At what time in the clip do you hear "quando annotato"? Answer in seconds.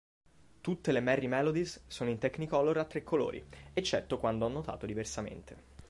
4.17-4.87